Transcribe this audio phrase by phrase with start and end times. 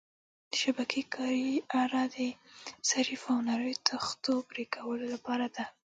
[0.49, 1.51] د شبکې کارۍ
[1.83, 2.17] اره د
[2.89, 5.65] ظریفو او نریو تختو پرېکولو لپاره ده.